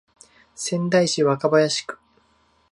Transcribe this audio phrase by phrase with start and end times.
[0.55, 1.99] 仙台市若林区